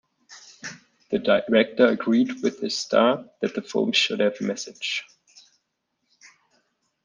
The 1.11 1.19
director 1.19 1.85
agreed 1.85 2.41
with 2.41 2.59
his 2.59 2.75
star 2.75 3.25
that 3.41 3.53
the 3.53 3.61
film 3.61 3.91
should 3.91 4.19
have 4.19 4.33
a 4.41 4.43
message. 4.43 5.05